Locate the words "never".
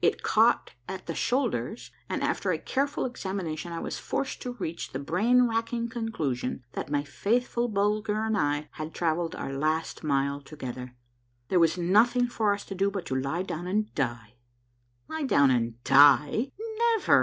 17.00-17.14